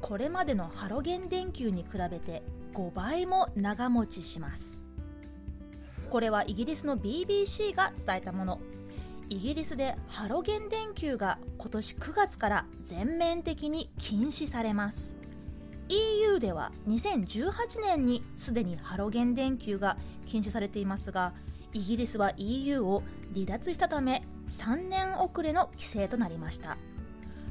[0.00, 2.42] これまでのハロゲン電球に比べて
[2.74, 4.82] 5倍も長持ちします。
[6.10, 8.60] これはイギリスの BBC が伝えたもの。
[9.28, 15.16] イギリスでハロゲン電球が今年9月から全面的に禁止されます。
[15.90, 19.96] EU では2018年にすでにハロゲン電球が
[20.26, 21.32] 禁止されていますが
[21.72, 23.02] イギリスは EU を
[23.34, 26.76] 離脱したため3年遅れの規制となりました。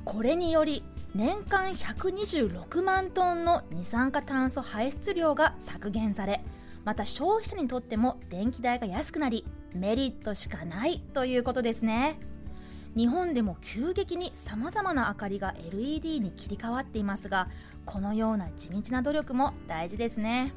[0.08, 0.86] これにより
[1.16, 6.46] 年間126万トンの二酸化炭素排出量が削減され
[6.86, 12.18] また消費者にとっても電気代が安くなりメリットしかないということですね。
[12.96, 17.50] 日本でも急激にさまざまな明かりが LED に切り替わっていますが
[17.86, 20.54] このような地道な努力も大事ですね。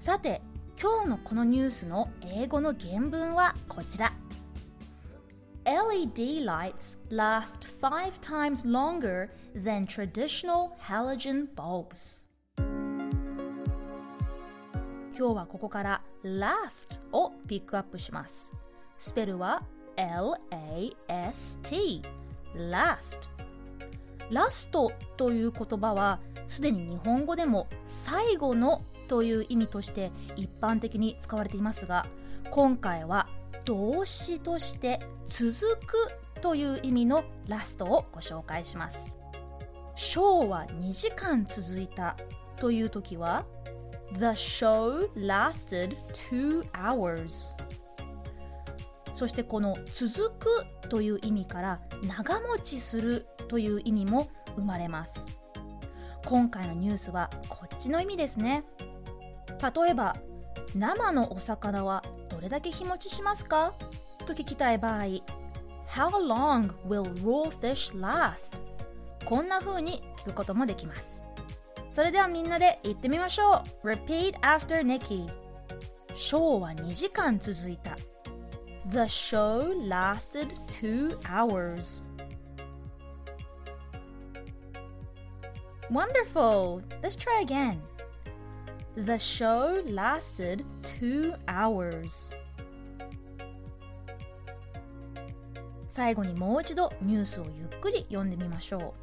[0.00, 0.42] さて
[0.78, 4.12] 今日のこのニュースの英語の原文はこちら。
[5.66, 12.28] LED lights last five times longer than traditional halogen bulbs.
[15.18, 18.54] 今日はここから last をピックアップします。
[18.96, 19.64] スペルは
[19.96, 20.94] L-A-S-T
[22.54, 23.28] last
[24.30, 32.06] ラストという言葉はすでに日本語でも最後のという意味として一般的に使われていますが
[32.50, 33.28] 今回は
[33.66, 35.96] 動詞として続く
[36.40, 39.18] という意味のラストをご紹介します。
[39.96, 42.16] ショーは2時間続いた
[42.58, 43.44] という時は
[44.12, 47.54] The show lasted two hours
[49.14, 55.26] そしてこの続くという意味から長持ちするという意味も生まれます。
[56.26, 58.64] 今回のニュースはこっちの意味ですね。
[59.62, 60.14] 例えば
[60.74, 62.02] 生のお魚は
[62.46, 63.74] れだけ日持ちしますか
[64.24, 65.02] と聞きたい場合
[65.88, 68.60] How long will raw fish last?
[69.24, 71.24] こんな風に聞くこともできます
[71.90, 75.28] それではみんなで言ってみましょう Repeat after Nikki
[76.14, 77.96] ショーは2時間続いた
[78.90, 82.04] The show lasted two hours
[85.90, 86.82] Wonderful!
[87.02, 87.80] Let's try again.
[88.96, 92.34] The show lasted two hours.
[95.90, 98.94] 最後にもう一度ニュースをゆっくり読んでみましょ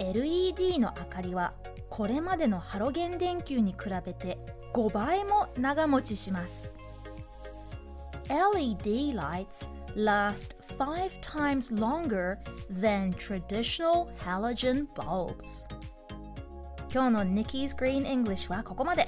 [0.00, 0.02] う。
[0.02, 1.52] LED の明かりは
[1.90, 4.38] これまでのハロゲン電球に比べて
[4.72, 6.78] 5倍も長持ちします。
[8.30, 12.38] LED lights last five times longer
[12.70, 15.68] than traditional halogen bulbs.
[16.92, 19.06] 今日の Nikki's Green English はここまで。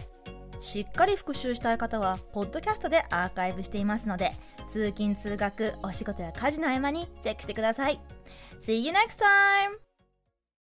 [0.60, 4.32] しっかり復習したい方は、ポッドキャストでアーカイブしていますので、
[4.68, 8.00] 通勤・通学、お仕事や家事の合間にチェックしてください。
[8.60, 9.87] See you next time!